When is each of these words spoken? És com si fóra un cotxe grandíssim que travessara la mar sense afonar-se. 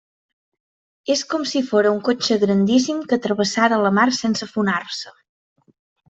És 1.15 1.19
com 1.33 1.43
si 1.49 1.59
fóra 1.67 1.91
un 1.97 1.99
cotxe 2.07 2.37
grandíssim 2.45 3.03
que 3.11 3.19
travessara 3.29 3.77
la 3.85 3.91
mar 4.01 4.07
sense 4.25 4.47
afonar-se. 4.51 5.13